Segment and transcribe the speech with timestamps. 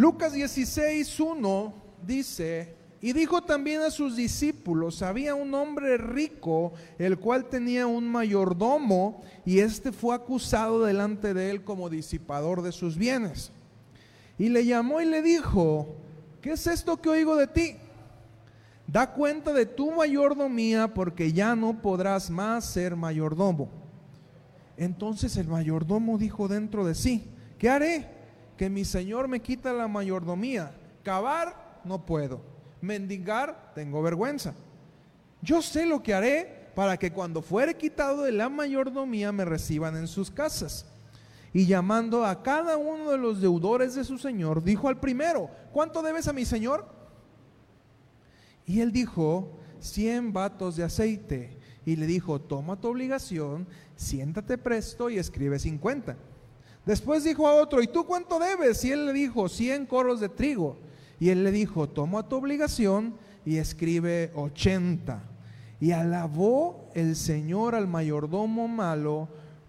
[0.00, 1.74] Lucas 16, 1
[2.06, 8.10] dice, y dijo también a sus discípulos, había un hombre rico, el cual tenía un
[8.10, 13.52] mayordomo, y éste fue acusado delante de él como disipador de sus bienes.
[14.38, 15.96] Y le llamó y le dijo,
[16.40, 17.76] ¿qué es esto que oigo de ti?
[18.86, 23.68] Da cuenta de tu mayordomía, porque ya no podrás más ser mayordomo.
[24.78, 28.19] Entonces el mayordomo dijo dentro de sí, ¿qué haré?
[28.60, 30.70] Que mi señor me quita la mayordomía.
[31.02, 32.42] Cavar no puedo.
[32.82, 34.52] Mendigar tengo vergüenza.
[35.40, 39.96] Yo sé lo que haré para que cuando fuere quitado de la mayordomía me reciban
[39.96, 40.84] en sus casas.
[41.54, 46.02] Y llamando a cada uno de los deudores de su señor, dijo al primero, ¿cuánto
[46.02, 46.86] debes a mi señor?
[48.66, 51.56] Y él dijo, cien vatos de aceite.
[51.86, 53.66] Y le dijo, toma tu obligación,
[53.96, 56.14] siéntate presto y escribe 50.
[56.86, 58.84] Después dijo a otro, ¿y tú cuánto debes?
[58.84, 60.78] Y él le dijo, 100 coros de trigo.
[61.18, 63.14] Y él le dijo, toma tu obligación
[63.44, 65.22] y escribe 80.
[65.80, 69.28] Y alabó el Señor al mayordomo malo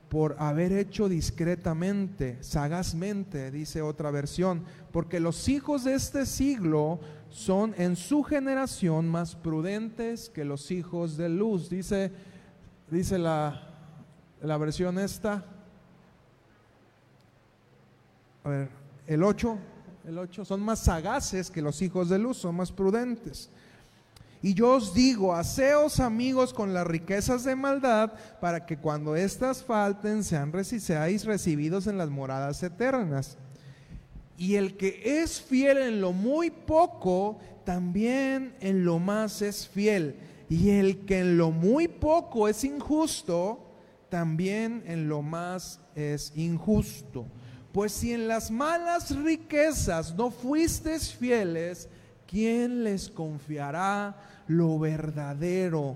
[0.09, 7.73] por haber hecho discretamente, sagazmente, dice otra versión, porque los hijos de este siglo son
[7.77, 12.11] en su generación más prudentes que los hijos de luz, dice,
[12.89, 13.69] dice la,
[14.41, 15.45] la versión esta.
[18.43, 18.69] A ver,
[19.07, 19.57] el 8,
[20.07, 23.49] el 8, son más sagaces que los hijos de luz, son más prudentes.
[24.43, 29.63] Y yo os digo, haceos amigos con las riquezas de maldad, para que cuando éstas
[29.63, 33.37] falten sean, seáis recibidos en las moradas eternas.
[34.37, 40.15] Y el que es fiel en lo muy poco, también en lo más es fiel.
[40.49, 43.59] Y el que en lo muy poco es injusto,
[44.09, 47.27] también en lo más es injusto.
[47.73, 51.87] Pues si en las malas riquezas no fuisteis fieles,
[52.27, 54.15] ¿quién les confiará
[54.47, 55.95] lo verdadero?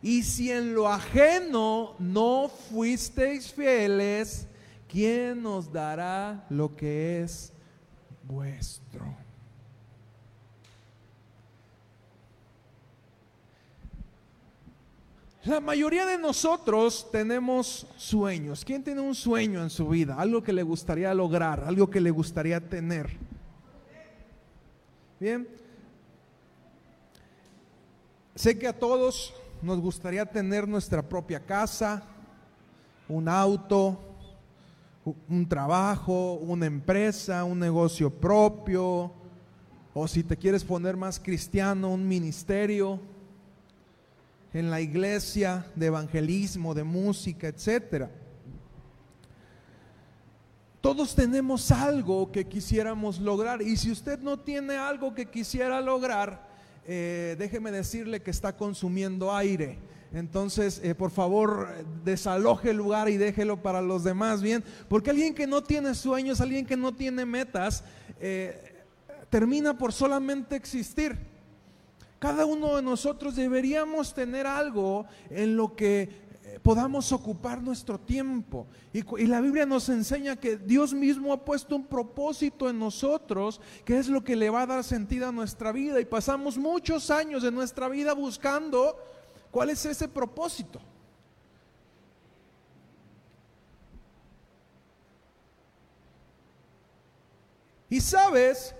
[0.00, 4.48] Y si en lo ajeno no fuisteis fieles,
[4.88, 7.52] ¿quién nos dará lo que es
[8.24, 9.21] vuestro?
[15.44, 18.64] La mayoría de nosotros tenemos sueños.
[18.64, 20.14] ¿Quién tiene un sueño en su vida?
[20.16, 23.10] Algo que le gustaría lograr, algo que le gustaría tener.
[25.18, 25.48] Bien.
[28.36, 32.04] Sé que a todos nos gustaría tener nuestra propia casa,
[33.08, 33.98] un auto,
[35.28, 39.10] un trabajo, una empresa, un negocio propio,
[39.92, 43.00] o si te quieres poner más cristiano, un ministerio
[44.52, 48.10] en la iglesia de evangelismo, de música, etcétera.
[50.80, 56.48] Todos tenemos algo que quisiéramos lograr y si usted no tiene algo que quisiera lograr,
[56.84, 59.78] eh, déjeme decirle que está consumiendo aire.
[60.12, 61.68] Entonces, eh, por favor,
[62.04, 64.62] desaloje el lugar y déjelo para los demás, bien.
[64.88, 67.84] Porque alguien que no tiene sueños, alguien que no tiene metas,
[68.20, 68.84] eh,
[69.30, 71.31] termina por solamente existir.
[72.22, 76.02] Cada uno de nosotros deberíamos tener algo en lo que
[76.44, 78.68] eh, podamos ocupar nuestro tiempo.
[78.92, 83.98] Y, la Biblia nos enseña que Dios mismo ha puesto un propósito en nosotros, que
[83.98, 85.98] es lo que le va a dar sentido a nuestra vida.
[85.98, 88.96] Y pasamos muchos años de nuestra vida buscando
[89.50, 90.80] cuál es ese propósito.
[97.90, 98.76] Y sabes,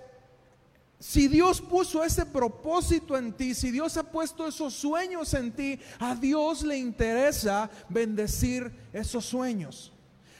[1.03, 5.77] si Dios puso ese propósito en ti, si Dios ha puesto esos sueños en ti,
[5.99, 9.91] a Dios le interesa bendecir esos sueños.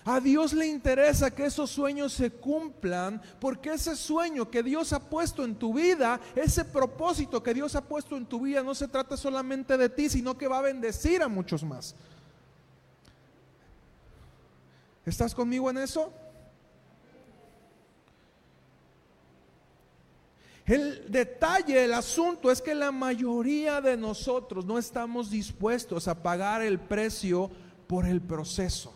[0.05, 5.01] A Dios le interesa que esos sueños se cumplan, porque ese sueño que Dios ha
[5.01, 8.87] puesto en tu vida, ese propósito que Dios ha puesto en tu vida, no se
[8.87, 11.93] trata solamente de ti, sino que va a bendecir a muchos más.
[15.05, 16.13] ¿Estás conmigo en eso?
[20.65, 26.61] El detalle, el asunto es que la mayoría de nosotros no estamos dispuestos a pagar
[26.61, 27.51] el precio
[27.87, 28.93] por el proceso.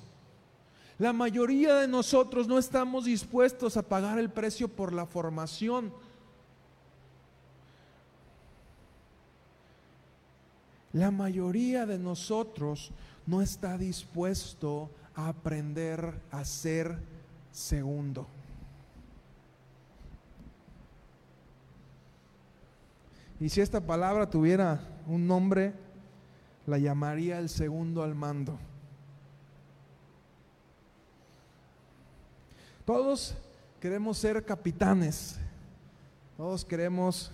[0.98, 5.94] La mayoría de nosotros no estamos dispuestos a pagar el precio por la formación.
[10.94, 12.92] La mayoría de nosotros
[13.28, 16.98] no está dispuesto a aprender a ser
[17.52, 18.26] segundo.
[23.40, 25.74] Y si esta palabra tuviera un nombre,
[26.66, 28.58] la llamaría el segundo al mando.
[32.84, 33.36] Todos
[33.80, 35.38] queremos ser capitanes,
[36.36, 37.32] todos queremos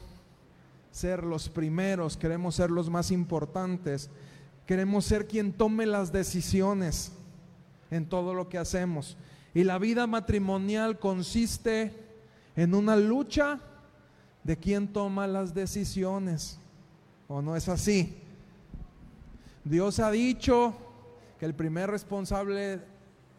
[0.91, 4.09] ser los primeros, queremos ser los más importantes,
[4.65, 7.11] queremos ser quien tome las decisiones
[7.91, 9.15] en todo lo que hacemos.
[9.53, 11.94] Y la vida matrimonial consiste
[12.55, 13.59] en una lucha
[14.44, 16.60] de quien toma las decisiones.
[17.28, 18.18] ¿O no es así?
[19.63, 20.74] Dios ha dicho
[21.40, 22.81] que el primer responsable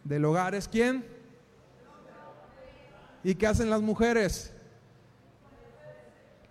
[0.04, 1.04] del hogar es quién?
[3.22, 4.52] ¿Y qué hacen las mujeres?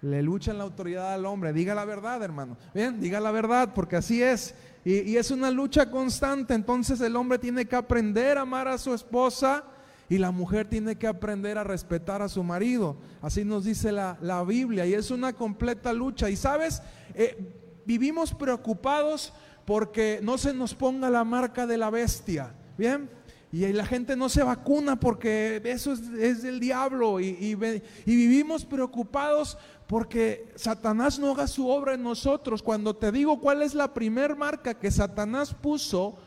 [0.01, 1.53] Le luchan la autoridad al hombre.
[1.53, 2.57] Diga la verdad, hermano.
[2.73, 4.53] Bien, diga la verdad, porque así es.
[4.83, 6.53] Y, es una lucha constante.
[6.53, 9.63] Entonces el hombre tiene que aprender a amar a su esposa
[10.09, 12.97] y la mujer tiene que aprender a respetar a su marido.
[13.21, 14.85] Así nos dice la, Biblia.
[14.85, 16.29] Y es una completa lucha.
[16.29, 16.81] Y sabes,
[17.15, 19.33] eh, vivimos preocupados
[19.65, 22.53] porque no se nos ponga la marca de la bestia.
[22.77, 23.09] Bien.
[23.53, 27.19] Y la gente no se vacuna porque eso es, del diablo.
[27.19, 27.55] Y, y,
[28.03, 32.63] vivimos preocupados porque Satanás no haga su obra en nosotros.
[32.63, 36.17] Cuando te digo cuál es la primer marca que Satanás puso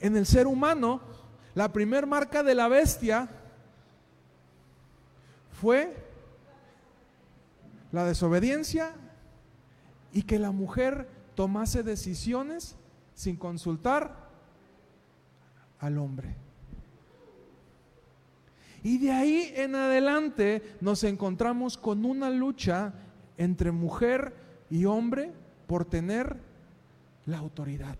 [0.00, 1.00] en el ser humano,
[1.54, 3.28] la primer marca de la bestia
[5.60, 5.94] fue
[7.92, 8.92] la desobediencia
[10.12, 12.76] y que la mujer tomase decisiones
[13.14, 14.16] sin consultar
[15.78, 16.34] al hombre.
[18.82, 22.92] Y de ahí en adelante nos encontramos con una lucha
[23.36, 24.34] entre mujer
[24.70, 25.32] y hombre
[25.66, 26.36] por tener
[27.26, 27.96] la autoridad.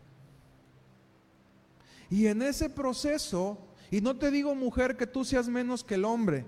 [2.12, 3.56] Y en ese proceso,
[3.91, 6.44] y no te digo mujer que tú seas menos que el hombre,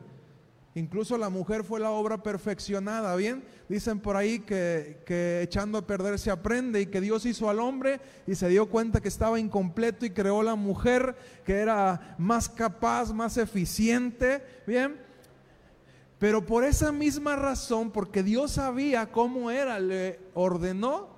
[0.76, 3.44] Incluso la mujer fue la obra perfeccionada, ¿bien?
[3.68, 8.00] Dicen por ahí que, echando a perder se aprende y que Dios hizo al hombre
[8.26, 11.14] y se dio cuenta que estaba incompleto y creó la mujer
[11.44, 14.96] que era más capaz, más eficiente, ¿bien?
[16.18, 21.13] Pero por esa misma razón, porque Dios sabía cómo era, le ordenó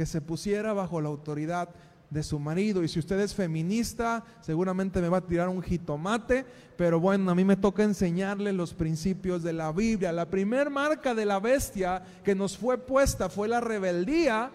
[0.00, 1.68] que se pusiera bajo la autoridad
[2.08, 2.82] de su marido.
[2.82, 6.46] Y si usted es feminista, seguramente me va a tirar un jitomate,
[6.78, 10.10] pero bueno, a mí me toca enseñarle los principios de la Biblia.
[10.10, 14.50] La primer marca de la bestia que nos fue puesta fue la rebeldía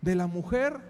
[0.00, 0.80] de la mujer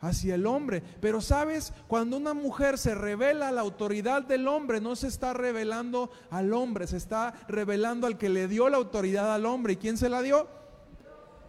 [0.00, 0.82] hacia el hombre.
[1.00, 5.34] Pero sabes, cuando una mujer se revela a la autoridad del hombre, no se está
[5.34, 9.74] revelando al hombre, se está revelando al que le dio la autoridad al hombre.
[9.74, 10.61] ¿Y quién se la dio?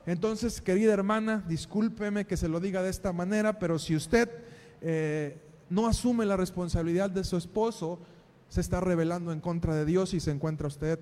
[0.06, 4.30] Entonces, querida hermana, discúlpeme que se lo diga de esta manera, pero si usted
[4.82, 5.38] eh,
[5.70, 8.00] no asume la responsabilidad de su esposo,
[8.50, 11.00] se está rebelando en contra de Dios y se encuentra usted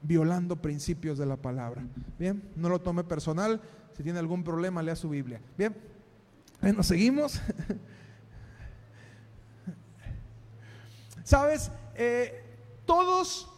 [0.00, 1.84] violando principios de la palabra.
[2.18, 3.60] Bien, no lo tome personal.
[3.96, 5.40] Si tiene algún problema, lea su Biblia.
[5.58, 5.74] Bien,
[6.60, 7.40] bueno, seguimos.
[11.24, 12.42] Sabes, eh,
[12.84, 13.50] todos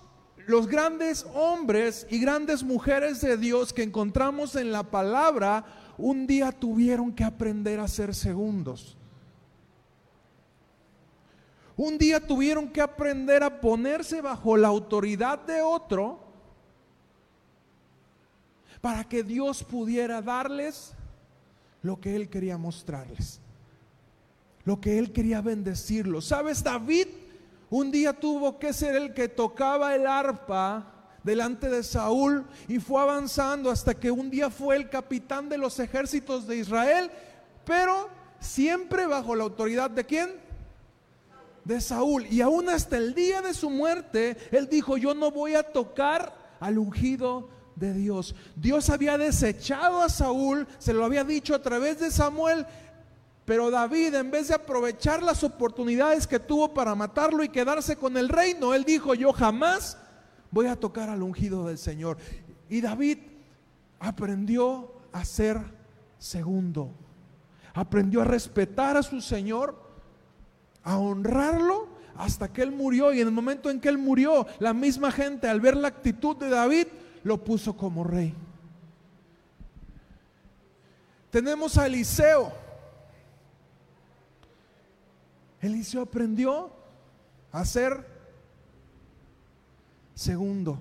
[0.46, 5.64] los grandes hombres y grandes mujeres de Dios que encontramos en la palabra,
[5.98, 8.96] un día tuvieron que aprender a ser segundos.
[11.76, 16.20] Un día tuvieron que aprender a ponerse bajo la autoridad de otro
[18.80, 20.94] para que Dios pudiera darles
[21.82, 23.40] lo que Él quería mostrarles,
[24.64, 26.26] lo que Él quería bendecirlos.
[26.26, 26.62] ¿Sabes?
[26.62, 27.08] David
[27.70, 30.92] un día tuvo que ser el que tocaba el arpa
[31.22, 35.78] delante de Saúl y fue avanzando hasta que un día fue el capitán de los
[35.80, 37.10] ejércitos de Israel,
[37.64, 38.08] pero
[38.38, 40.30] siempre bajo la autoridad de quién?
[41.64, 42.26] De Saúl.
[42.30, 46.32] Y aún hasta el día de su muerte, él dijo, yo no voy a tocar
[46.60, 48.34] al ungido de Dios.
[48.54, 52.66] Dios había desechado a Saúl, se lo había dicho a través de Samuel,
[53.46, 58.16] pero David, en vez de aprovechar las oportunidades que tuvo para matarlo y quedarse con
[58.16, 59.96] el reino, él dijo, yo jamás
[60.50, 62.18] voy a tocar al ungido del Señor.
[62.68, 63.18] Y David
[64.00, 65.60] aprendió a ser
[66.18, 66.90] segundo.
[67.72, 69.80] Aprendió a respetar a su Señor,
[70.82, 71.86] a honrarlo
[72.16, 73.12] hasta que él murió.
[73.12, 76.36] Y en el momento en que él murió, la misma gente al ver la actitud
[76.36, 76.88] de David,
[77.22, 78.34] lo puso como rey.
[81.30, 82.65] Tenemos a Eliseo
[85.66, 86.70] Eliseo aprendió
[87.52, 88.06] a ser
[90.14, 90.78] segundo.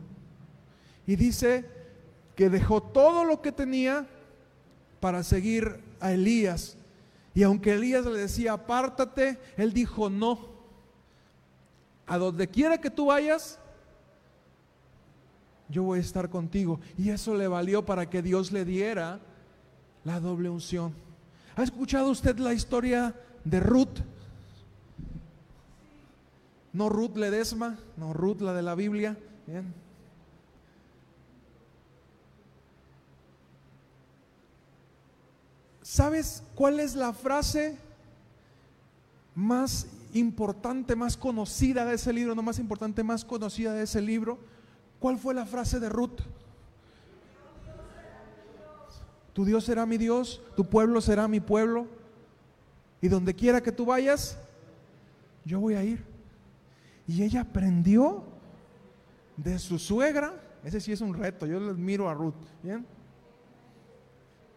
[1.05, 1.65] Y dice
[2.35, 4.07] que dejó todo lo que tenía
[4.99, 6.77] para seguir a Elías.
[7.33, 10.55] Y aunque Elías le decía, apártate, él dijo, no.
[12.07, 13.59] A donde quiera que tú vayas,
[15.69, 16.79] yo voy a estar contigo.
[16.97, 19.19] Y eso le valió para que Dios le diera
[20.03, 20.93] la doble unción.
[21.55, 23.99] ¿Ha escuchado usted la historia de Ruth?
[26.75, 29.17] No Ruth Ledesma, no Ruth la de la Biblia.
[35.81, 37.77] ¿Sabes cuál es la frase
[39.35, 42.35] más importante, más conocida de ese libro?
[42.35, 44.37] No más importante, más conocida de ese libro.
[44.99, 46.19] ¿Cuál fue la frase de Ruth?
[49.31, 51.87] Tu Dios será mi Dios, tu pueblo será mi pueblo.
[52.99, 54.37] Y donde quiera que tú vayas,
[55.45, 56.14] yo voy a ir.
[57.07, 58.23] Y ella aprendió
[59.37, 60.41] de su suegra.
[60.63, 62.33] Ese sí es un reto, yo les miro a Ruth.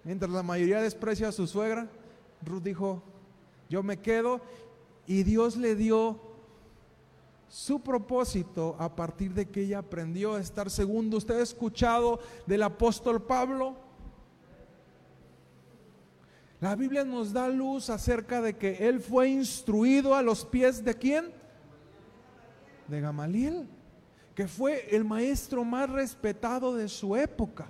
[0.05, 1.89] Mientras la mayoría desprecia a su suegra,
[2.45, 3.03] Ruth dijo,
[3.69, 4.41] yo me quedo.
[5.07, 6.21] Y Dios le dio
[7.49, 11.17] su propósito a partir de que ella aprendió a estar segundo.
[11.17, 13.77] ¿Usted ha escuchado del apóstol Pablo?
[16.61, 20.95] La Biblia nos da luz acerca de que él fue instruido a los pies de
[20.95, 21.38] quién?
[22.89, 23.69] De Gamaliel,
[24.35, 27.67] que fue el maestro más respetado de su época.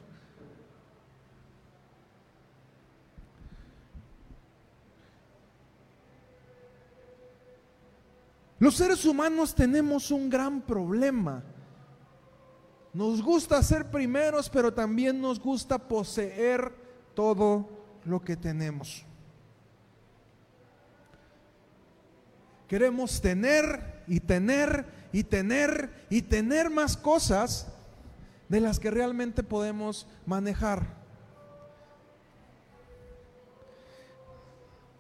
[8.58, 11.42] Los seres humanos tenemos un gran problema.
[12.92, 16.72] Nos gusta ser primeros, pero también nos gusta poseer
[17.14, 17.68] todo
[18.04, 19.04] lo que tenemos.
[22.66, 27.68] Queremos tener y tener y tener y tener más cosas
[28.48, 30.98] de las que realmente podemos manejar.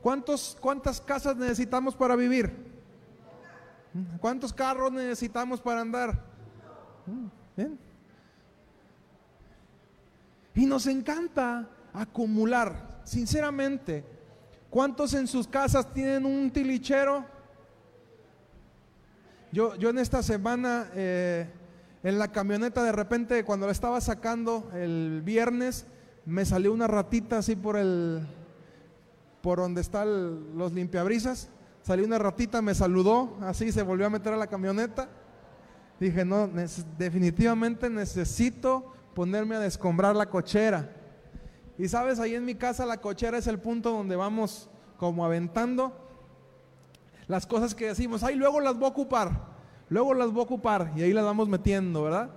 [0.02, 2.68] ¿Cuántos, ¿Cuántas casas necesitamos para vivir?
[4.20, 6.22] ¿Cuántos carros necesitamos para andar?
[10.54, 14.04] Y nos encanta acumular sinceramente,
[14.70, 17.24] ¿cuántos en sus casas tienen un tilichero?
[19.50, 21.46] Yo, yo en esta semana, eh,
[22.02, 25.86] en la camioneta, de repente, cuando la estaba sacando el viernes,
[26.26, 28.26] me salió una ratita así por el,
[29.40, 31.48] por donde están los limpiabrisas.
[31.82, 35.08] Salió una ratita, me saludó, así se volvió a meter a la camioneta.
[35.98, 36.50] Dije, no,
[36.98, 40.92] definitivamente necesito ponerme a descombrar la cochera.
[41.78, 46.07] Y sabes, ahí en mi casa la cochera es el punto donde vamos como aventando
[47.28, 49.30] las cosas que decimos, ay, luego las voy a ocupar,
[49.88, 52.30] luego las voy a ocupar, y ahí las vamos metiendo, ¿verdad?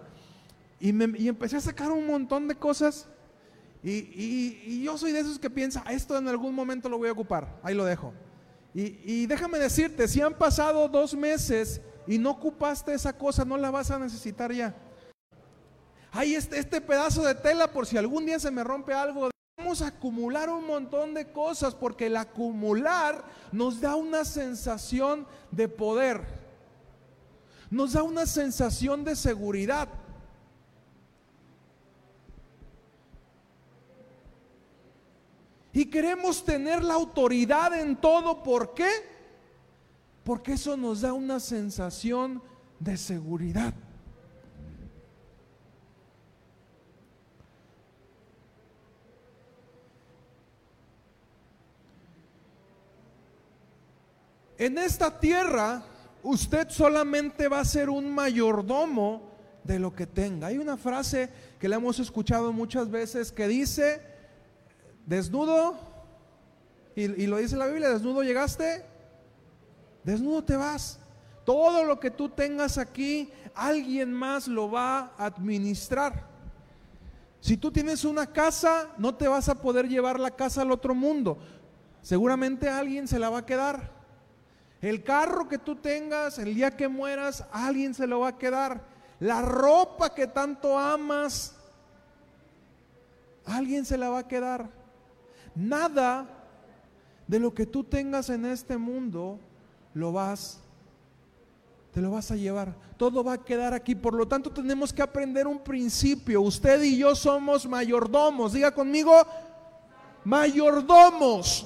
[0.80, 3.08] Y, me, empecé a sacar un montón de cosas,
[3.84, 7.60] y, yo soy de esos que piensa, esto en algún momento lo voy a ocupar,
[7.64, 8.14] ahí lo dejo.
[8.74, 13.58] Y, y déjame decirte, si han pasado dos meses y no ocupaste esa cosa, no
[13.58, 14.76] la vas a necesitar ya.
[16.12, 19.30] Hay este, este pedazo de tela por si algún día se me rompe algo
[19.62, 25.70] Vamos a acumular un montón de cosas porque el acumular nos da una sensación de
[25.70, 26.26] poder,
[27.70, 29.88] nos da una sensación de seguridad.
[35.72, 38.42] Y queremos tener la autoridad en todo.
[38.42, 38.90] ¿Por qué?
[40.24, 42.42] Porque eso nos da una sensación
[42.80, 43.76] de seguridad.
[54.62, 55.84] En esta tierra
[56.22, 59.32] usted solamente va a ser un mayordomo
[59.64, 60.46] de lo que tenga.
[60.46, 64.04] Hay una frase que le hemos escuchado muchas veces que dice,
[65.08, 65.80] desnudo,
[66.96, 68.86] y, lo dice la Biblia, desnudo llegaste,
[70.04, 71.00] desnudo te vas.
[71.44, 76.28] Todo lo que tú tengas aquí, alguien más lo va a administrar.
[77.40, 80.94] Si tú tienes una casa, no te vas a poder llevar la casa al otro
[80.94, 81.40] mundo.
[82.04, 84.01] Seguramente alguien se la va a quedar.
[84.82, 88.82] El carro que tú tengas, el día que mueras, alguien se lo va a quedar.
[89.20, 91.56] La ropa que tanto amas,
[93.46, 94.70] alguien se la va a quedar.
[95.54, 96.28] Nada
[97.28, 99.40] de lo que tú tengas en este mundo
[99.94, 100.62] lo vas
[101.94, 102.74] te lo vas a llevar.
[102.98, 103.96] Todo va a quedar aquí.
[103.96, 106.42] Por lo tanto, tenemos que aprender un principio.
[106.42, 108.54] Usted y yo somos mayordomos.
[108.54, 109.14] Diga conmigo,
[110.24, 111.66] mayordomos.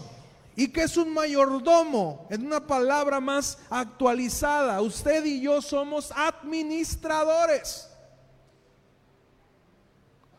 [0.56, 2.28] ¿Y qué es un mayordomo?
[2.30, 7.90] En una palabra más actualizada, usted y yo somos administradores.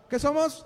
[0.08, 0.64] ¿Qué somos?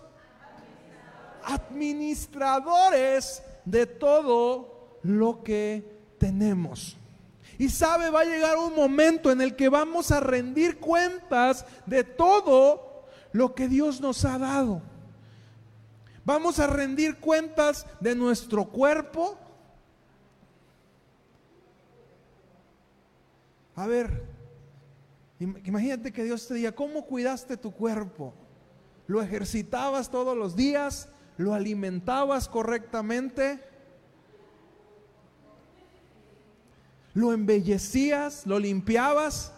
[1.43, 6.97] Administradores de todo lo que tenemos.
[7.59, 12.05] Y sabe, va a llegar un momento en el que vamos a rendir cuentas de
[12.05, 14.83] todo lo que Dios nos ha dado.
[16.25, 19.39] Vamos a rendir cuentas de nuestro cuerpo.
[23.81, 24.23] A ver,
[25.39, 28.35] imagínate que Dios te diga, ¿cómo cuidaste tu cuerpo?
[29.07, 31.09] ¿Lo ejercitabas todos los días?
[31.39, 33.59] ¿Lo alimentabas correctamente?
[37.15, 38.47] ¿Lo embellecías?
[38.47, 39.51] ¿Lo limpiabas?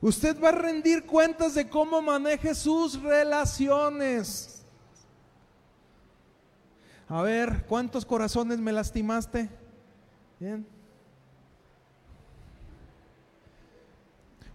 [0.00, 4.55] Usted va a rendir cuentas de cómo maneje sus relaciones.
[7.08, 9.48] A ver, ¿cuántos corazones me lastimaste?
[10.40, 10.66] Bien.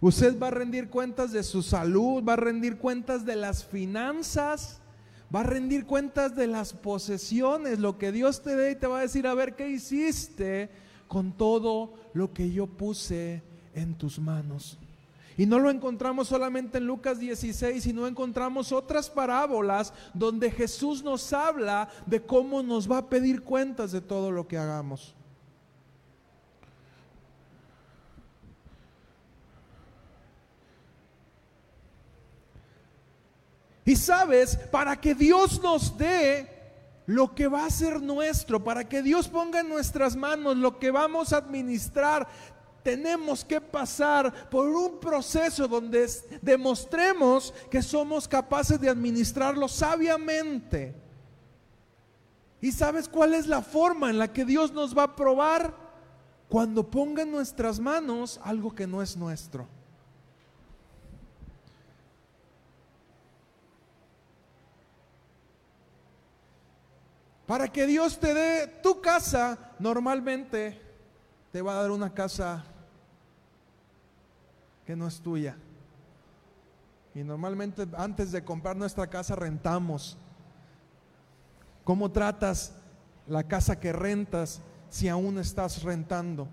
[0.01, 4.81] Usted va a rendir cuentas de su salud, va a rendir cuentas de las finanzas,
[5.33, 8.97] va a rendir cuentas de las posesiones, lo que Dios te dé y te va
[8.97, 10.71] a decir, a ver, ¿qué hiciste
[11.07, 13.43] con todo lo que yo puse
[13.75, 14.77] en tus manos?
[15.37, 21.31] Y no lo encontramos solamente en Lucas 16, sino encontramos otras parábolas donde Jesús nos
[21.33, 25.15] habla de cómo nos va a pedir cuentas de todo lo que hagamos.
[33.85, 36.47] Y sabes, para que Dios nos dé
[37.07, 40.91] lo que va a ser nuestro, para que Dios ponga en nuestras manos lo que
[40.91, 42.27] vamos a administrar,
[42.83, 46.07] tenemos que pasar por un proceso donde
[46.41, 50.95] demostremos que somos capaces de administrarlo sabiamente.
[52.61, 55.73] ¿Y sabes cuál es la forma en la que Dios nos va a probar?
[56.47, 59.67] Cuando ponga en nuestras manos algo que no es nuestro.
[67.47, 70.79] Para que Dios te dé tu casa, normalmente
[71.51, 72.63] te va a dar una casa
[74.95, 75.55] no es tuya.
[77.13, 80.17] Y normalmente antes de comprar nuestra casa rentamos.
[81.83, 82.75] ¿Cómo tratas
[83.27, 86.47] la casa que rentas si aún estás rentando?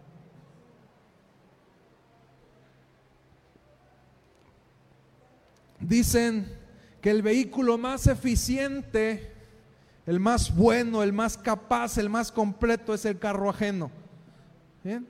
[5.81, 6.59] Dicen
[7.01, 9.33] que el vehículo más eficiente,
[10.07, 13.91] el más bueno, el más capaz, el más completo es el carro ajeno.
[14.83, 15.07] ¿Bien?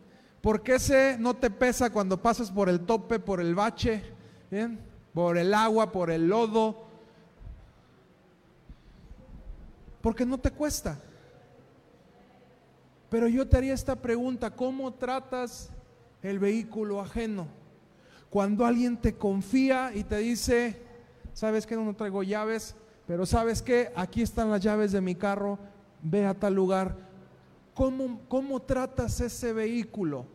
[0.49, 4.03] Porque ese no te pesa cuando pasas por el tope, por el bache,
[5.13, 6.87] por el agua, por el lodo.
[10.01, 10.99] Porque no te cuesta.
[13.11, 15.69] Pero yo te haría esta pregunta, ¿cómo tratas
[16.23, 17.47] el vehículo ajeno?
[18.31, 20.81] Cuando alguien te confía y te dice,
[21.35, 22.75] ¿sabes que no traigo llaves?
[23.07, 25.59] Pero ¿sabes que Aquí están las llaves de mi carro,
[26.03, 27.09] ve a tal lugar
[27.79, 30.27] ¿Cómo, tratas ese vehículo?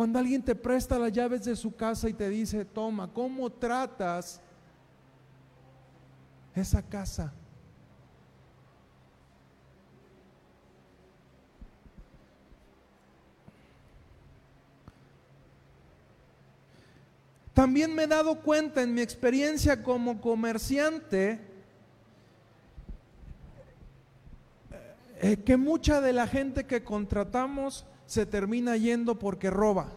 [0.00, 4.40] Cuando alguien te presta las llaves de su casa y te dice, toma, ¿cómo tratas
[6.54, 7.30] esa casa?
[17.52, 21.50] También me he dado cuenta en mi experiencia como comerciante
[25.22, 29.92] Eh, que mucha de la gente que contratamos se termina yendo porque roba.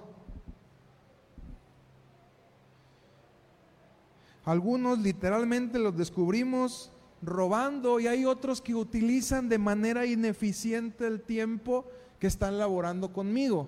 [4.46, 6.92] Algunos literalmente los descubrimos
[7.24, 13.68] robando y hay otros que utilizan de manera ineficiente el tiempo que están laborando conmigo.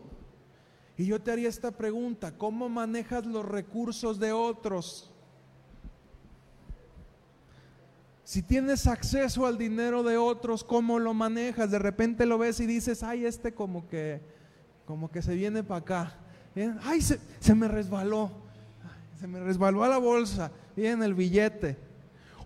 [0.96, 5.12] Y yo te haría esta pregunta, ¿cómo manejas los recursos de otros?
[8.26, 11.70] Si tienes acceso al dinero de otros, ¿cómo lo manejas?
[11.70, 14.35] De repente lo ves y dices, ay, este como que,
[14.86, 16.14] como que se viene para acá.
[16.84, 18.32] Ay, se, me resbaló.
[19.20, 20.52] Se me resbaló a la bolsa.
[20.76, 21.78] Bien, el billete.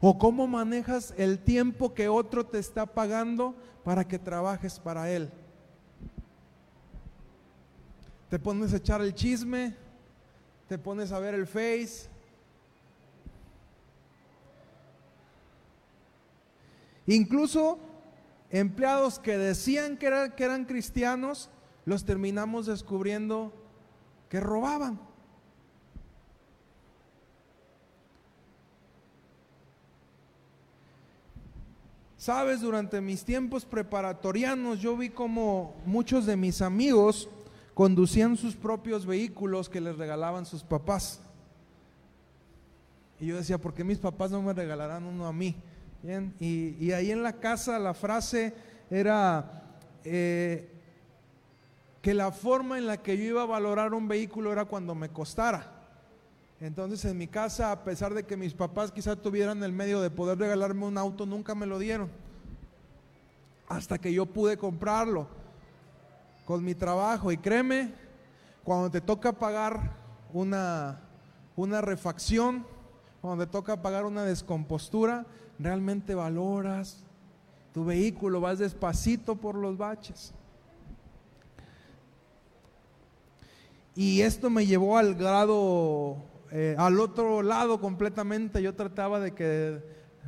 [0.01, 5.29] O cómo manejas el tiempo que otro te está pagando para que trabajes para él.
[8.29, 9.75] Te pones a echar el chisme,
[10.67, 12.09] te pones a ver el face,
[17.09, 17.79] Incluso
[18.51, 21.49] empleados que decían que, que eran cristianos,
[21.89, 23.51] los terminamos descubriendo
[24.29, 24.99] que robaban.
[32.15, 37.27] Sabes, durante mis tiempos preparatorianos yo vi como muchos de mis amigos
[37.73, 41.19] conducían sus propios vehículos que les regalaban sus papás.
[43.19, 45.55] Y yo decía, ¿por qué mis papás no me regalarán uno a mí?
[46.39, 48.53] y, ahí en la casa la frase
[48.89, 49.63] era
[50.03, 50.68] eh,
[52.01, 55.09] que la forma en la que yo iba a valorar un vehículo era cuando me
[55.09, 55.71] costara.
[56.61, 60.09] Entonces en mi casa, a pesar de que mis papás quizás tuvieran el medio de
[60.09, 62.09] poder regalarme un auto, nunca me lo dieron.
[63.67, 65.27] hasta que yo pude comprarlo
[66.43, 67.31] con mi trabajo.
[67.31, 67.93] Y créeme,
[68.63, 69.95] cuando te toca pagar
[70.33, 70.99] una,
[71.55, 72.65] una refacción,
[73.21, 75.27] cuando te toca pagar una descompostura,
[75.59, 77.03] realmente valoras
[77.73, 80.33] tu vehículo, vas despacito por los baches.
[83.99, 88.61] Y esto me llevó al grado, eh, al otro lado completamente.
[88.61, 89.83] Yo trataba de que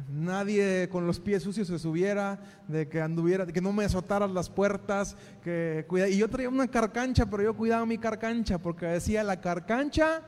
[0.09, 4.33] nadie con los pies sucios se subiera, de que anduviera, de que no me azotaran
[4.33, 9.23] las puertas, que y yo traía una carcancha, pero yo cuidaba mi carcancha porque decía
[9.23, 10.21] la carcancha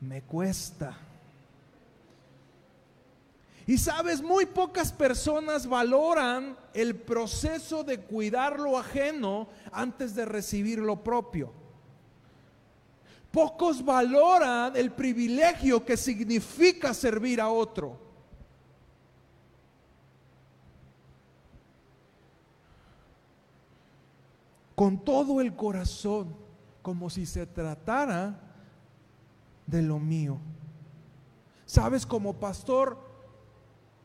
[0.00, 0.98] me cuesta.
[3.64, 10.80] Y sabes, muy pocas personas valoran el proceso de cuidar lo ajeno antes de recibir
[10.80, 11.59] lo propio.
[13.30, 17.98] Pocos valoran el privilegio que significa servir a otro.
[24.74, 26.34] Con todo el corazón,
[26.82, 28.40] como si se tratara
[29.66, 30.38] de lo mío.
[31.66, 32.98] Sabes, como pastor,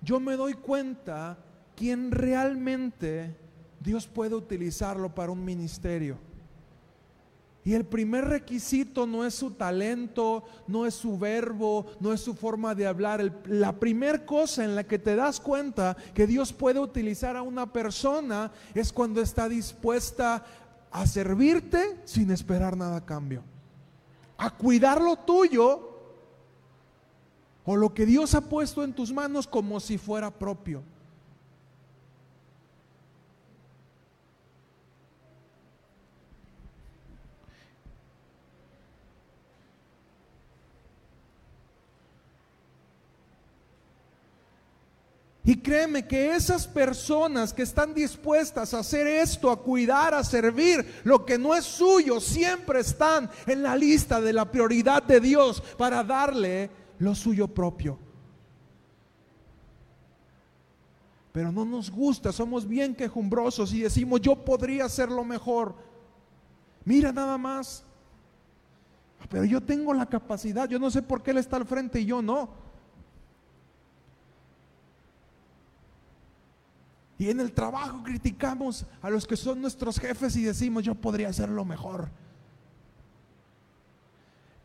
[0.01, 1.39] yo me doy cuenta
[1.75, 3.35] quién realmente
[3.79, 6.19] Dios puede utilizarlo para un ministerio.
[7.65, 12.35] Y el primer requisito no es su talento, no es su verbo, no es su
[12.35, 13.41] forma de hablar.
[13.47, 17.73] la primera cosa en la que te das cuenta que Dios puede utilizar a una
[17.73, 20.45] persona es cuando está dispuesta
[20.91, 23.41] a servirte sin esperar nada a cambio.
[24.37, 25.89] A cuidar lo tuyo
[27.65, 30.83] o lo que Dios ha puesto en tus manos como si fuera propio.
[45.47, 50.83] Y créeme que esas personas que están dispuestas a hacer esto, a cuidar, a servir,
[51.03, 55.61] lo que no es suyo, siempre están en la lista de la prioridad de Dios
[55.77, 57.99] para darle lo suyo propio.
[61.31, 65.75] Pero no nos gusta, somos bien quejumbrosos y decimos, yo podría hacerlo mejor.
[66.85, 67.83] Mira nada más.
[69.29, 72.05] Pero yo tengo la capacidad, yo no sé por qué él está al frente y
[72.05, 72.64] yo no.
[77.17, 81.29] Y en el trabajo criticamos a los que son nuestros jefes y decimos, yo podría
[81.29, 82.09] hacerlo mejor.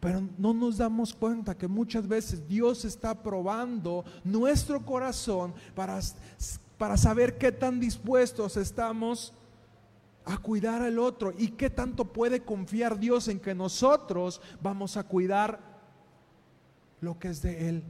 [0.00, 6.00] Pero no nos damos cuenta que muchas veces Dios está probando nuestro corazón para,
[6.78, 9.32] para saber qué tan dispuestos estamos
[10.24, 15.04] a cuidar al otro y qué tanto puede confiar Dios en que nosotros vamos a
[15.04, 15.60] cuidar
[17.00, 17.84] lo que es de Él.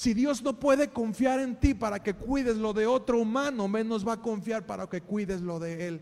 [0.00, 4.08] Si Dios no puede confiar en ti para que cuides lo de otro humano, menos
[4.08, 6.00] va a confiar para que cuides lo de Él.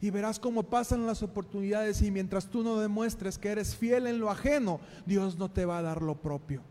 [0.00, 4.20] Y verás cómo pasan las oportunidades y mientras tú no demuestres que eres fiel en
[4.20, 6.62] lo ajeno, Dios no te va a dar lo propio.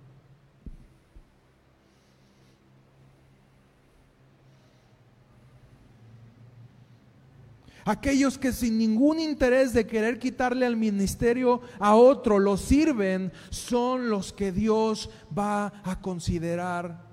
[7.85, 14.09] Aquellos que sin ningún interés de querer quitarle al ministerio a otro lo sirven, son
[14.09, 17.05] los que Dios va a considerar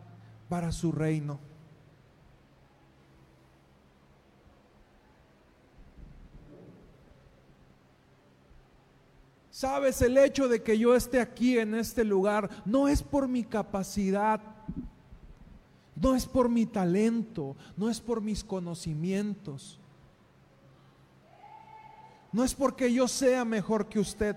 [0.49, 1.41] para su reino.
[9.51, 13.43] Sabes, el hecho de que yo esté aquí en este lugar no es por mi
[13.43, 14.41] capacidad,
[15.97, 19.80] no es por mi talento, no es por mis conocimientos.
[22.33, 24.37] No es porque yo sea mejor que usted.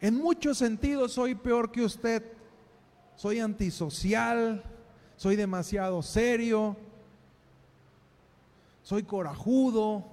[0.00, 2.22] En muchos sentidos soy peor que usted.
[3.16, 4.62] Soy antisocial,
[5.16, 6.76] soy demasiado serio,
[8.82, 10.04] soy corajudo.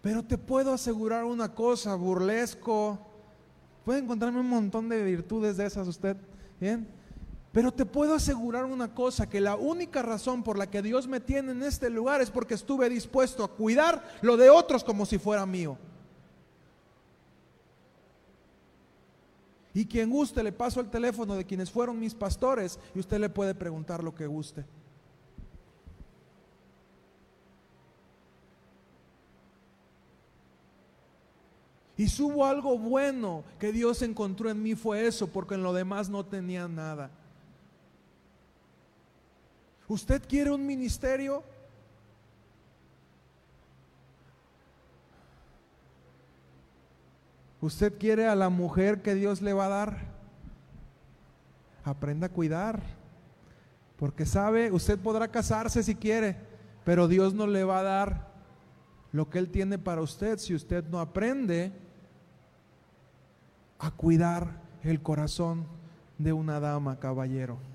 [0.00, 2.98] Pero te puedo asegurar una cosa, burlesco.
[3.84, 6.16] Puede encontrarme un montón de virtudes de esas usted.
[6.58, 6.99] Bien.
[7.52, 11.18] Pero te puedo asegurar una cosa, que la única razón por la que Dios me
[11.18, 15.18] tiene en este lugar es porque estuve dispuesto a cuidar lo de otros como si
[15.18, 15.76] fuera mío.
[19.74, 23.28] Y quien guste, le paso el teléfono de quienes fueron mis pastores y usted le
[23.28, 24.64] puede preguntar lo que guste.
[31.96, 36.08] Y subo algo bueno que Dios encontró en mí fue eso, porque en lo demás
[36.08, 37.10] no tenía nada.
[39.90, 41.42] ¿Usted quiere un ministerio?
[47.60, 49.96] ¿Usted quiere a la mujer que Dios le va a dar?
[51.82, 52.80] Aprenda a cuidar.
[53.96, 56.36] Porque sabe, usted podrá casarse si quiere,
[56.84, 58.28] pero Dios no le va a dar
[59.10, 61.72] lo que Él tiene para usted si usted no aprende
[63.80, 65.66] a cuidar el corazón
[66.16, 67.69] de una dama, caballero.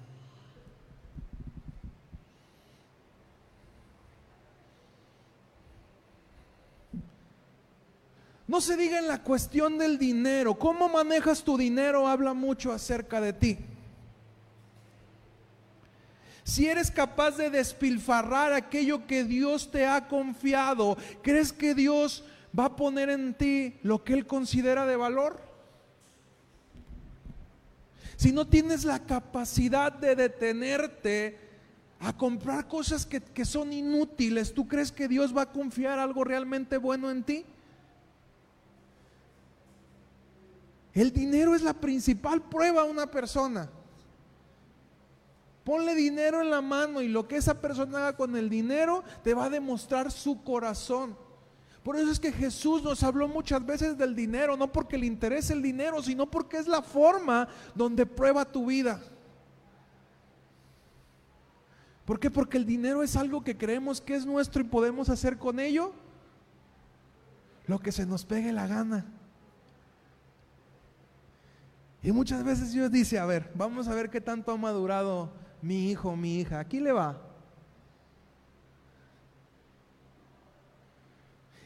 [8.56, 10.56] No se diga en la cuestión del dinero.
[10.58, 13.58] Cómo manejas tu dinero habla mucho acerca de ti.
[16.46, 22.24] Si eres capaz de despilfarrar aquello que Dios te ha confiado, ¿crees que Dios
[22.58, 25.42] va a poner en ti lo que Él considera de valor?
[28.16, 31.38] Si no tienes la capacidad de detenerte
[32.00, 36.24] a comprar cosas que, que son inútiles, ¿tú crees que Dios va a confiar algo
[36.24, 37.46] realmente bueno en ti?
[40.96, 43.70] El dinero es la principal prueba a una persona.
[45.66, 49.34] Ponle dinero en la mano y lo que esa persona haga con el dinero te
[49.34, 51.18] va a demostrar su corazón.
[51.84, 55.54] Por eso es que Jesús nos habló muchas veces del dinero, no porque le interese
[55.54, 59.02] el dinero, sino porque es la forma donde prueba tu vida.
[62.06, 62.32] ¿Por qué?
[62.32, 65.92] Porque el dinero es algo que creemos que es nuestro y podemos hacer con ello
[67.66, 69.06] lo que se nos pegue la gana.
[72.06, 75.90] Y muchas veces Dios dice, a ver, vamos a ver qué tanto ha madurado mi
[75.90, 76.60] hijo, mi hija.
[76.60, 77.20] Aquí le va.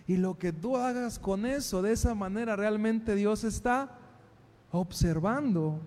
[0.08, 3.98] Y lo que tú hagas con eso, de esa manera, realmente Dios está
[4.72, 5.82] observando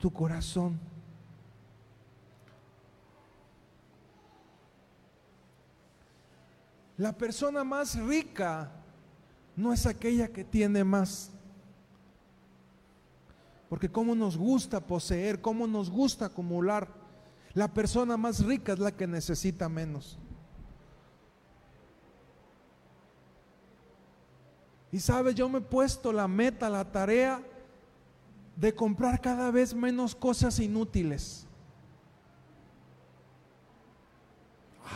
[0.00, 0.76] tu corazón.
[6.96, 8.72] La persona más rica
[9.54, 11.30] no es aquella que tiene más.
[13.74, 16.86] Porque cómo nos gusta poseer, cómo nos gusta acumular.
[17.54, 20.16] La persona más rica es la que necesita menos.
[24.92, 27.42] Y sabes, yo me he puesto la meta, la tarea
[28.54, 31.44] de comprar cada vez menos cosas inútiles.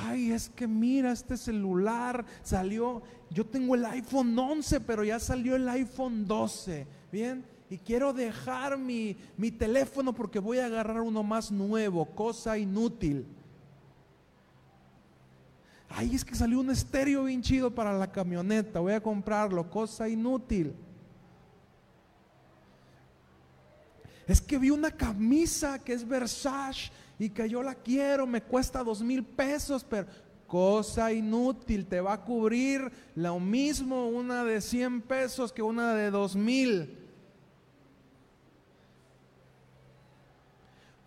[0.05, 5.57] Ay, es que mira, este celular salió, yo tengo el iPhone 11, pero ya salió
[5.57, 6.87] el iPhone 12.
[7.11, 12.57] Bien, y quiero dejar mi, mi teléfono porque voy a agarrar uno más nuevo, cosa
[12.57, 13.27] inútil.
[15.89, 20.09] Ay, es que salió un estéreo bien chido para la camioneta, voy a comprarlo, cosa
[20.09, 20.75] inútil.
[24.27, 28.85] Es que vi una camisa que es Versace y que yo la quiero, me cuesta
[28.85, 30.07] dos mil pesos, pero
[30.47, 36.11] cosa inútil, te va a cubrir lo mismo una de 100 pesos que una de
[36.11, 36.98] dos mil.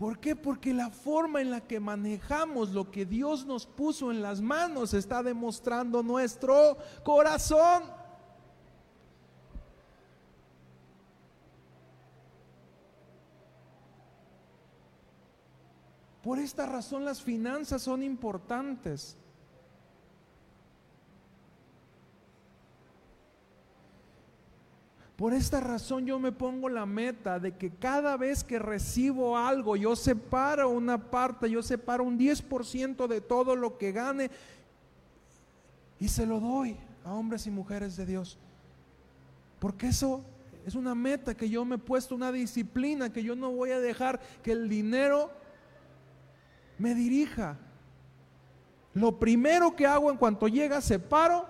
[0.02, 0.36] ¿Por qué?
[0.36, 4.96] Porque la forma en la que manejamos lo que Dios nos puso en las manos
[4.96, 7.84] está demostrando nuestro corazón.
[16.24, 19.16] Por esta razón las finanzas son importantes.
[25.22, 29.76] Por esta razón yo me pongo la meta de que cada vez que recibo algo,
[29.76, 34.32] yo separo una parte, yo separo un 10% de todo lo que gane
[36.00, 38.40] y se lo doy a hombres y mujeres de Dios.
[39.60, 40.24] Porque eso
[40.66, 43.80] es una meta que yo me he puesto, una disciplina que yo no voy a
[43.80, 45.30] dejar que el dinero
[46.80, 47.60] me dirija.
[48.96, 51.46] Lo primero que hago en cuanto llega, separo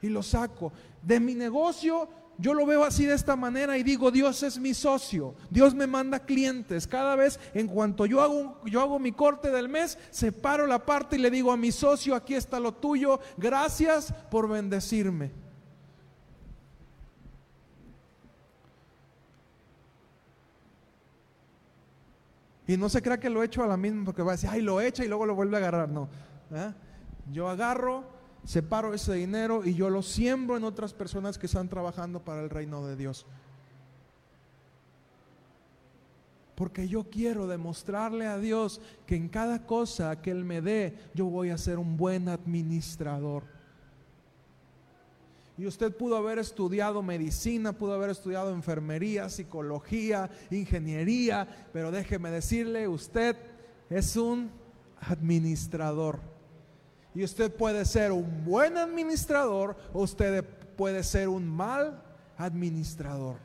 [0.00, 0.72] y lo saco.
[1.02, 4.74] De mi negocio yo lo veo así de esta manera y digo, Dios es mi
[4.74, 6.86] socio, Dios me manda clientes.
[6.86, 11.16] Cada vez en cuanto yo hago, yo hago mi corte del mes, separo la parte
[11.16, 15.44] y le digo a mi socio, aquí está lo tuyo, gracias por bendecirme.
[22.66, 24.48] Y no se crea que lo he hecho a la misma porque va a decir,
[24.50, 25.88] ay, lo echa y luego lo vuelve a agarrar.
[25.88, 26.08] No.
[26.54, 26.72] ¿eh?
[27.30, 28.04] Yo agarro,
[28.44, 32.50] separo ese dinero y yo lo siembro en otras personas que están trabajando para el
[32.50, 33.26] reino de Dios.
[36.54, 41.26] Porque yo quiero demostrarle a Dios que en cada cosa que Él me dé, yo
[41.26, 43.42] voy a ser un buen administrador.
[45.56, 52.88] Y usted pudo haber estudiado medicina, pudo haber estudiado enfermería, psicología, ingeniería, pero déjeme decirle,
[52.88, 53.36] usted
[53.88, 54.50] es un
[55.00, 56.33] administrador.
[57.14, 60.44] Y usted puede ser un buen administrador o usted
[60.76, 62.02] puede ser un mal
[62.36, 63.36] administrador.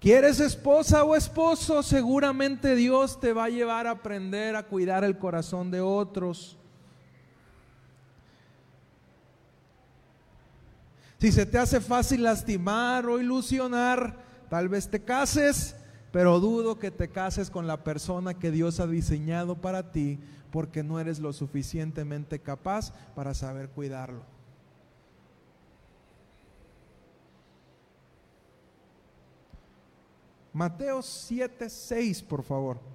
[0.00, 1.82] ¿Quieres esposa o esposo?
[1.82, 6.56] Seguramente Dios te va a llevar a aprender a cuidar el corazón de otros.
[11.18, 14.16] Si se te hace fácil lastimar o ilusionar,
[14.48, 15.76] tal vez te cases,
[16.12, 20.18] pero dudo que te cases con la persona que Dios ha diseñado para ti
[20.50, 24.22] porque no eres lo suficientemente capaz para saber cuidarlo.
[30.52, 32.89] Mateo 7, 6, por favor.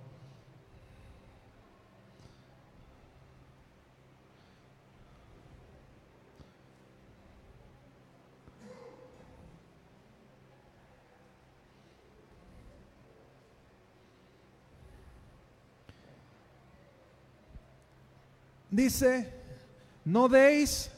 [18.76, 19.32] Dice,
[20.04, 20.92] no deis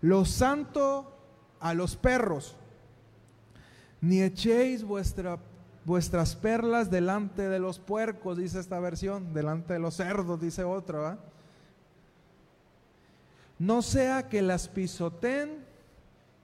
[0.00, 1.16] lo santo
[1.60, 2.56] a los perros,
[4.00, 5.38] ni echéis vuestra
[5.84, 11.18] vuestras perlas delante de los puercos, dice esta versión, delante de los cerdos, dice otra.
[13.56, 15.64] No sea que las pisoten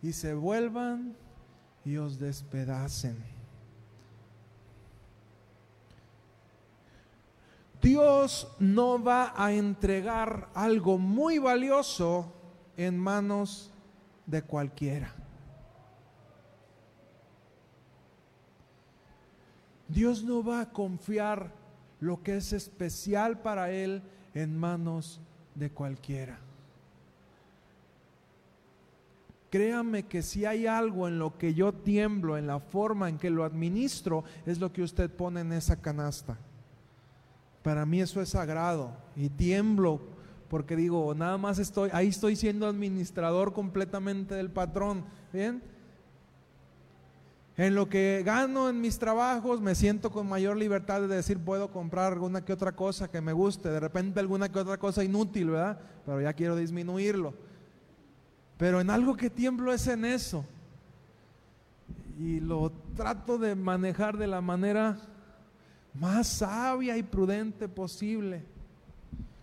[0.01, 1.17] y se vuelvan
[1.85, 3.38] y os despedacen.
[7.81, 12.33] Dios no va a entregar algo muy valioso
[12.77, 13.71] en manos
[14.27, 15.15] de cualquiera.
[19.89, 21.53] Dios no va a confiar
[22.01, 24.03] lo que es especial para Él
[24.35, 25.21] en manos
[25.55, 26.39] de cualquiera.
[29.51, 33.31] Créame que si hay algo en lo que yo tiemblo, en la forma en que
[33.31, 36.37] lo administro, es lo que usted pone en esa canasta.
[37.69, 40.01] Para mí eso es sagrado y tiemblo
[40.49, 45.05] porque digo, nada más estoy, ahí estoy siendo administrador completamente del patrón.
[45.35, 45.63] ¿Bien?
[47.59, 51.71] En lo que gano en mis trabajos me siento con mayor libertad de decir puedo
[51.71, 55.51] comprar alguna que otra cosa que me guste, de repente alguna que otra cosa inútil,
[55.51, 55.79] ¿verdad?
[56.07, 57.35] Pero ya quiero disminuirlo.
[58.57, 60.43] Pero en algo que tiemblo es en eso.
[62.19, 64.99] Y lo trato de manejar de la manera
[65.95, 68.43] más sabia y prudente posible.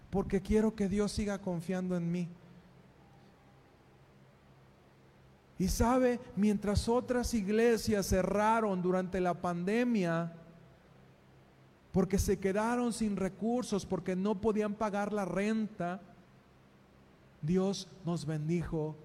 [0.09, 2.27] Porque quiero que Dios siga confiando en mí.
[5.57, 10.33] Y sabe, mientras otras iglesias cerraron durante la pandemia,
[11.93, 16.01] porque se quedaron sin recursos, porque no podían pagar la renta,
[17.41, 18.97] Dios nos bendijo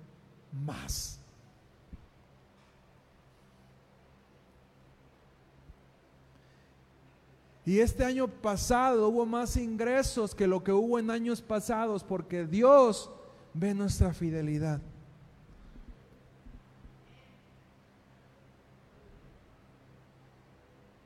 [0.64, 1.19] más.
[7.64, 12.46] Y este año pasado hubo más ingresos que lo que hubo en años pasados, porque
[12.46, 13.10] Dios
[13.52, 14.80] ve nuestra fidelidad.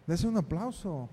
[0.06, 1.08] Dese un aplauso.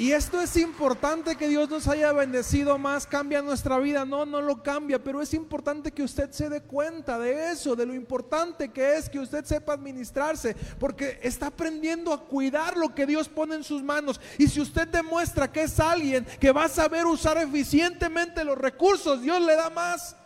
[0.00, 4.06] Y esto es importante que Dios nos haya bendecido más, cambia nuestra vida.
[4.06, 7.84] No, no lo cambia, pero es importante que usted se dé cuenta de eso, de
[7.84, 13.04] lo importante que es que usted sepa administrarse, porque está aprendiendo a cuidar lo que
[13.04, 14.18] Dios pone en sus manos.
[14.38, 19.20] Y si usted demuestra que es alguien que va a saber usar eficientemente los recursos,
[19.20, 20.16] Dios le da más.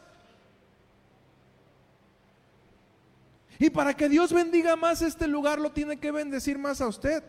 [3.59, 7.25] Y para que Dios bendiga más este lugar, lo tiene que bendecir más a usted.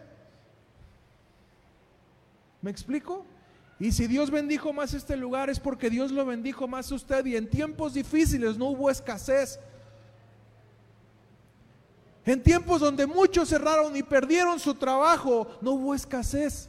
[2.65, 3.23] ¿Me explico?
[3.80, 7.23] Y si Dios bendijo más este lugar es porque Dios lo bendijo más a usted.
[7.28, 9.60] Y en tiempos difíciles no hubo escasez.
[12.25, 16.67] En tiempos donde muchos cerraron y perdieron su trabajo, no hubo escasez.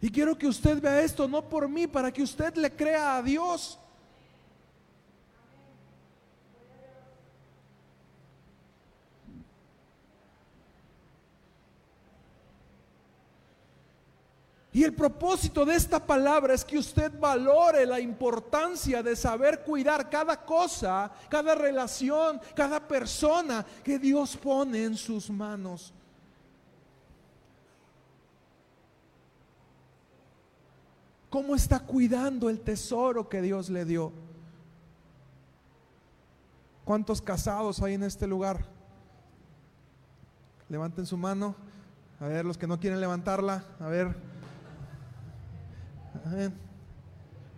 [0.00, 3.22] Y quiero que usted vea esto, no por mí, para que usted le crea a
[3.24, 3.76] Dios.
[14.76, 20.10] Y el propósito de esta palabra es que usted valore la importancia de saber cuidar
[20.10, 25.94] cada cosa, cada relación, cada persona que Dios pone en sus manos.
[31.30, 34.12] ¿Cómo está cuidando el tesoro que Dios le dio?
[36.84, 38.66] ¿Cuántos casados hay en este lugar?
[40.68, 41.54] Levanten su mano.
[42.20, 43.64] A ver, los que no quieren levantarla.
[43.80, 44.35] A ver.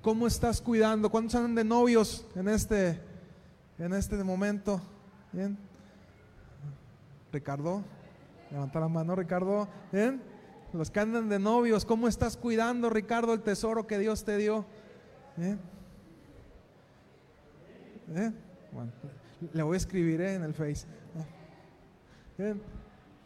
[0.02, 1.11] ¿Cómo estás cuidando?
[1.11, 3.00] ¿Cuántos andan de novios en este,
[3.78, 4.80] en este momento?
[7.32, 7.82] Ricardo.
[8.50, 9.68] Levanta la mano, Ricardo.
[10.72, 14.64] Los que andan de novios, ¿cómo estás cuidando, Ricardo, el tesoro que Dios te dio?
[19.52, 20.34] Le voy a escribir ¿eh?
[20.34, 20.86] en el Face.
[22.36, 22.61] ¿Bien?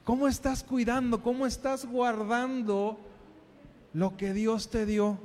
[0.04, 1.22] ¿Cómo estás cuidando?
[1.22, 2.98] ¿Cómo estás guardando
[3.92, 5.18] lo que Dios te dio?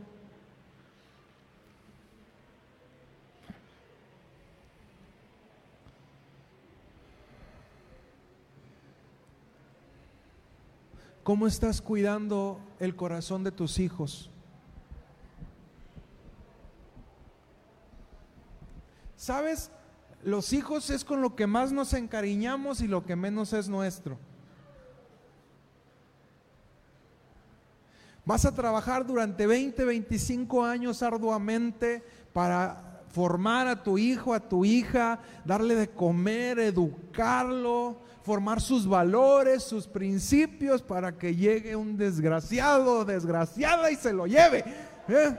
[11.23, 14.29] ¿Cómo estás cuidando el corazón de tus hijos?
[19.17, 19.69] ¿Sabes?
[20.23, 24.17] Los hijos es con lo que más nos encariñamos y lo que menos es nuestro.
[28.27, 32.03] Vas a trabajar durante 20, 25 años arduamente
[32.33, 39.63] para formar a tu hijo, a tu hija, darle de comer, educarlo, formar sus valores,
[39.63, 44.65] sus principios para que llegue un desgraciado desgraciada y se lo lleve.
[45.07, 45.37] ¿eh?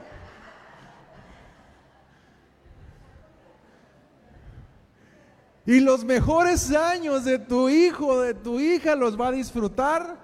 [5.67, 10.17] Y los mejores años de tu hijo, de tu hija, los va a disfrutar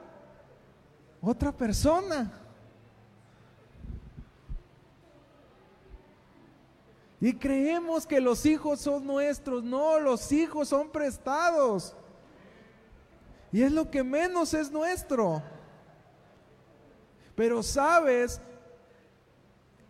[1.20, 2.40] otra persona.
[7.24, 9.64] Y creemos que los hijos son nuestros.
[9.64, 11.96] No, los hijos son prestados.
[13.50, 15.42] Y es lo que menos es nuestro.
[17.34, 18.42] Pero sabes,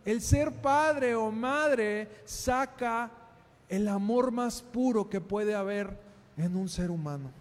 [0.05, 3.11] el ser padre o madre saca
[3.69, 5.99] el amor más puro que puede haber
[6.37, 7.33] en un ser humano.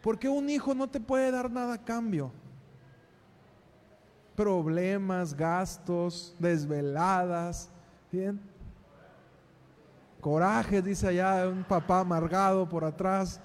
[0.00, 2.32] Porque un hijo no te puede dar nada a cambio.
[4.34, 7.68] Problemas, gastos, desveladas,
[8.12, 8.38] ¿bien?
[10.20, 13.40] Coraje, dice allá un papá amargado por atrás.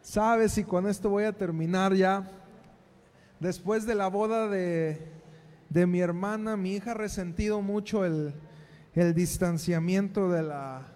[0.00, 2.26] Sabes, y con esto voy a terminar ya.
[3.38, 4.98] Después de la boda de,
[5.70, 8.34] mi hermana, mi hija ha resentido mucho el,
[9.14, 10.86] distanciamiento de la,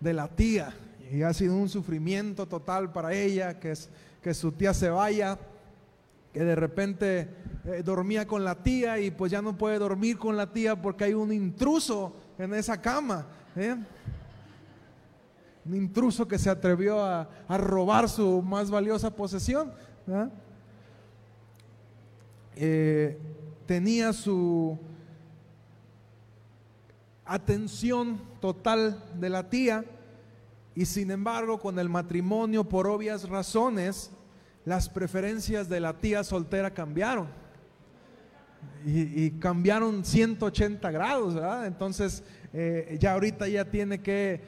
[0.00, 0.74] de la tía.
[1.10, 3.90] Y ha sido un sufrimiento total para ella que, es,
[4.22, 5.38] que su tía se vaya,
[6.32, 7.28] que de repente
[7.64, 11.04] eh, dormía con la tía y pues ya no puede dormir con la tía porque
[11.04, 13.26] hay un intruso en esa cama.
[13.56, 13.76] ¿eh?
[15.64, 19.72] un intruso que se atrevió a, robar su más valiosa posesión.
[22.56, 23.18] Eh,
[23.66, 24.78] tenía su
[27.24, 29.84] atención total de la tía
[30.80, 34.10] y sin embargo con el matrimonio por obvias razones
[34.64, 37.28] las preferencias de la tía soltera cambiaron
[38.84, 42.22] y, cambiaron 180 grados, Entonces
[42.52, 44.40] eh, ya ahorita ya tiene que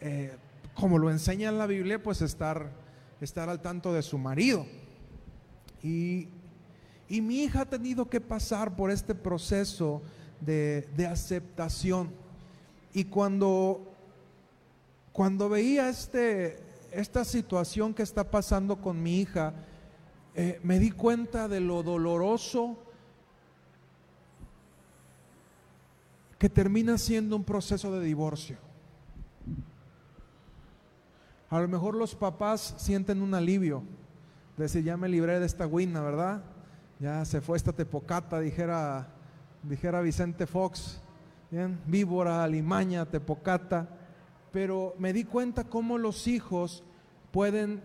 [0.00, 0.36] eh,
[0.78, 2.70] como lo enseña en la Biblia, pues estar,
[3.20, 4.64] estar al tanto de su marido.
[5.82, 6.28] Y,
[7.08, 10.02] mi hija ha tenido que pasar por este proceso
[10.40, 12.10] de, aceptación.
[12.92, 13.87] Y cuando,
[15.18, 16.62] cuando veía este,
[16.92, 19.52] esta situación que está pasando con mi hija,
[20.32, 22.78] eh, me di cuenta de lo doloroso
[26.38, 28.58] que termina siendo un proceso de divorcio.
[31.50, 33.82] A lo mejor los papás sienten un alivio.
[34.56, 36.44] De decir, ya me libré de esta guina, ¿verdad?
[37.00, 39.08] Ya se fue esta tepocata, dijera,
[39.64, 41.00] dijera Vicente Fox.
[41.50, 43.98] Bien, víbora, alimaña, tepocata.
[44.52, 46.82] Pero me di cuenta cómo los hijos
[47.30, 47.82] pueden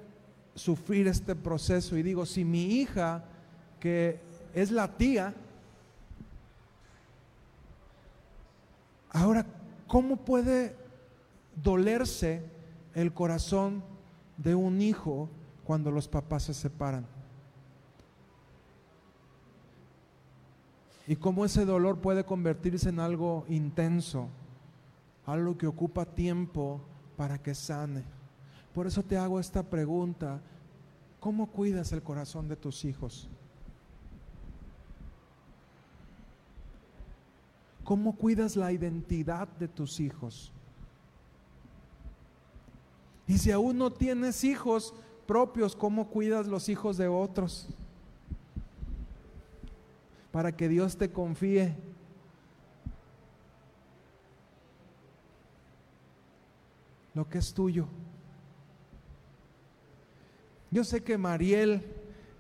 [0.56, 1.98] sufrir este proceso.
[1.98, 3.26] Y digo, si mi hija,
[3.80, 4.20] que
[4.54, 5.34] es la tía,
[9.12, 9.46] ahora,
[9.88, 10.76] ¿cómo puede
[11.62, 12.44] dolerse
[12.96, 13.84] el corazón
[14.38, 15.30] de un hijo
[15.64, 17.06] cuando los papás se separan.
[21.08, 24.30] Y cómo ese dolor puede convertirse en algo intenso,
[25.26, 26.82] algo que ocupa tiempo
[27.16, 28.04] para que sane.
[28.74, 30.42] Por eso te hago esta pregunta,
[31.20, 33.30] ¿cómo cuidas el corazón de tus hijos?
[37.84, 40.52] ¿Cómo cuidas la identidad de tus hijos?
[43.28, 44.94] Y si aún no tienes hijos
[45.26, 47.68] propios, ¿cómo cuidas los hijos de otros?
[50.32, 51.76] Para que Dios te confíe.
[57.14, 57.88] Lo que es tuyo.
[60.72, 61.84] Yo sé que Mariel,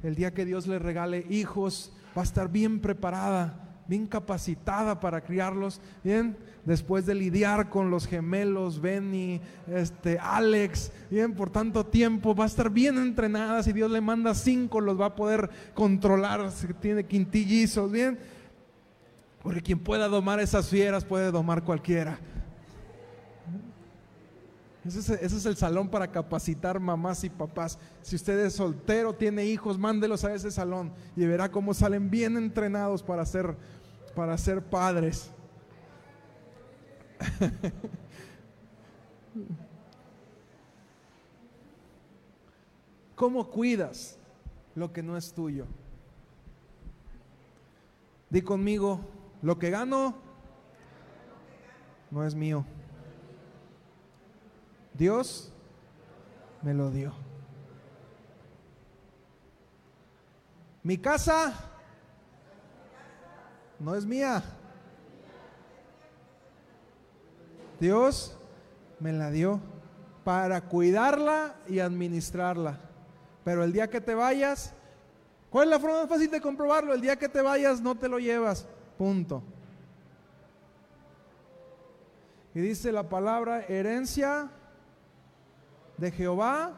[0.01, 5.21] el día que Dios le regale hijos, va a estar bien preparada bien capacitada para
[5.21, 12.33] criarlos, bien, después de lidiar con los gemelos, Benny, este, Alex, bien, por tanto tiempo,
[12.33, 16.51] va a estar bien entrenada, si Dios le manda cinco, los va a poder controlar,
[16.51, 18.17] si tiene quintillizos, bien,
[19.41, 22.17] porque quien pueda domar esas fieras puede domar cualquiera.
[24.85, 27.79] Ese es, el salón para capacitar mamás y papás.
[28.01, 32.35] Si usted es soltero, tiene hijos, mándelos a ese salón y verá cómo salen bien
[32.35, 33.55] entrenados para ser,
[34.13, 35.31] para ser padres.
[43.15, 44.17] ¿Cómo cuidas
[44.75, 45.65] lo que no es tuyo?
[48.29, 48.99] Di conmigo,
[49.41, 50.15] lo que gano
[52.11, 52.65] no es mío.
[54.93, 55.51] Dios
[56.61, 57.13] me lo dio.
[60.83, 61.53] Mi casa
[63.79, 64.43] no es mía.
[67.79, 68.37] Dios
[68.99, 69.59] me la dio
[70.23, 72.79] para cuidarla y administrarla.
[73.43, 74.73] Pero el día que te vayas,
[75.49, 76.93] ¿cuál es la forma más fácil de comprobarlo?
[76.93, 78.67] El día que te vayas no te lo llevas.
[78.97, 79.43] Punto.
[82.55, 84.49] Y dice la palabra herencia
[86.03, 86.73] de Jehová.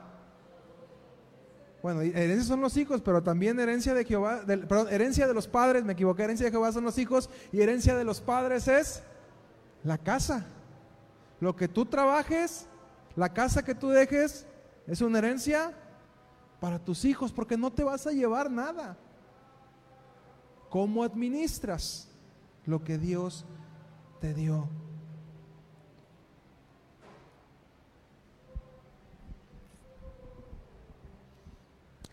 [1.81, 5.83] Bueno, herencia son los hijos, pero también herencia de Jehová, perdón, herencia de los padres,
[5.83, 9.03] me equivoqué, herencia de Jehová son los hijos y herencia de los padres es
[9.83, 10.45] la casa.
[11.39, 12.67] Lo que tú trabajes,
[13.15, 14.47] la casa que tú dejes,
[14.87, 15.73] es una herencia
[16.59, 18.97] para tus hijos, porque no te vas a llevar nada.
[20.69, 22.09] ¿Cómo administras
[22.65, 23.45] lo que Dios
[24.19, 24.67] te dio?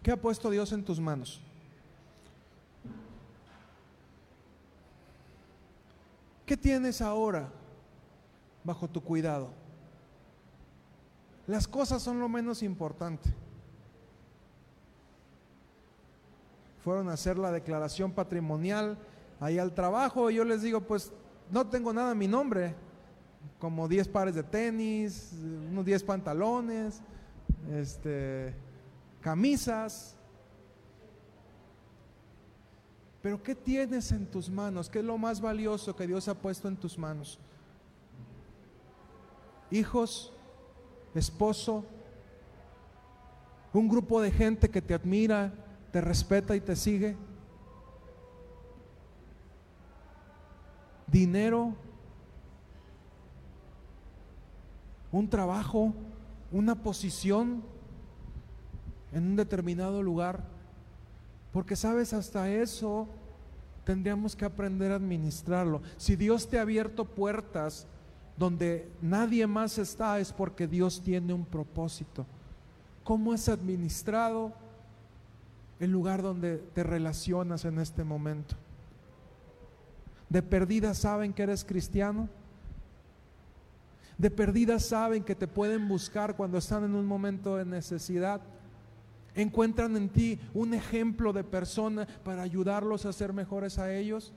[0.03, 1.40] ¿Qué ha puesto Dios en tus manos?
[6.44, 7.48] ¿Qué tienes ahora
[8.64, 9.50] bajo tu cuidado?
[11.46, 13.32] Las cosas son lo menos importante.
[16.82, 18.98] Fueron a hacer la declaración patrimonial
[19.38, 21.12] ahí al trabajo y yo les digo, pues
[21.50, 22.74] no tengo nada a mi nombre,
[23.61, 25.32] como 10 pares de tenis,
[25.70, 27.00] unos 10 pantalones,
[27.70, 28.53] este
[29.22, 30.14] camisas.
[33.22, 34.90] Pero ¿qué tienes en tus manos?
[34.90, 37.38] ¿Qué es lo más valioso que Dios ha puesto en tus manos?
[39.70, 40.32] Hijos,
[41.14, 41.84] esposo,
[43.72, 45.54] un grupo de gente que te admira,
[45.92, 47.16] te respeta y te sigue.
[51.06, 51.74] Dinero,
[55.12, 55.94] un trabajo,
[56.50, 57.62] una posición
[59.12, 60.44] en un determinado lugar.
[61.52, 63.08] Porque sabes, hasta eso
[63.84, 65.82] tendríamos que aprender a administrarlo.
[65.96, 67.86] Si Dios te ha abierto puertas
[68.36, 72.26] donde nadie más está, es porque Dios tiene un propósito.
[73.04, 74.52] ¿Cómo es administrado
[75.80, 78.54] el lugar donde te relacionas en este momento?
[80.28, 82.28] De perdida saben que eres cristiano.
[84.16, 88.40] De perdida saben que te pueden buscar cuando están en un momento de necesidad
[89.35, 94.33] encuentran en ti un ejemplo de persona para ayudarlos a ser mejores a ellos.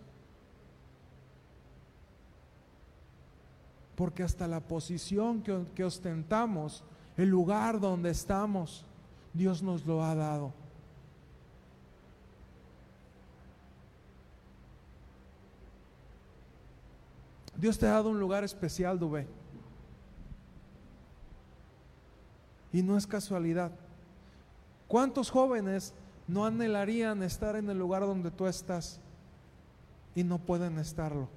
[3.95, 6.83] Porque hasta la posición que, ostentamos,
[7.17, 8.85] el lugar donde estamos,
[9.33, 10.53] Dios nos lo ha dado.
[17.57, 19.27] Dios te ha dado un lugar especial, Dubé.
[22.73, 23.71] Y no es casualidad.
[24.87, 25.93] ¿Cuántos jóvenes
[26.27, 28.99] no anhelarían estar en el lugar donde tú estás
[30.13, 31.27] y no pueden estarlo?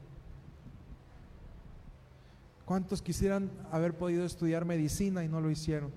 [2.65, 5.91] ¿Cuántos quisieran haber podido estudiar medicina y no lo hicieron?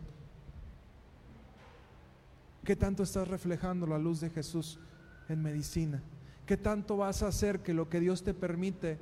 [2.64, 4.80] ¿Qué tanto estás reflejando la luz de Jesús
[5.28, 6.02] en medicina?
[6.46, 8.98] ¿Qué tanto vas a hacer que lo que Dios te permite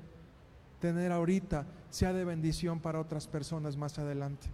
[0.79, 4.47] tener ahorita sea de bendición para otras personas más adelante?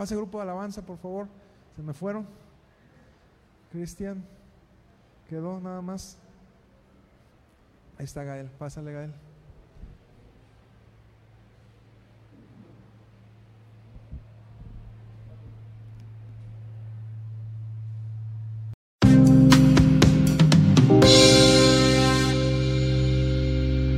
[0.00, 1.28] Pase grupo de alabanza, por favor.
[1.76, 2.26] Se me fueron.
[3.70, 4.24] Cristian,
[5.28, 6.16] quedó nada más.
[7.98, 9.12] Ahí está Gael, pásale Gael.